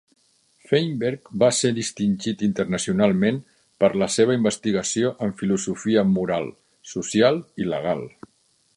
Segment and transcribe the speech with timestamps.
[0.69, 3.39] Feinberg va ser distingit internacionalment
[3.85, 6.53] per la seva investigació en filosofia moral,
[6.97, 8.07] social i legal.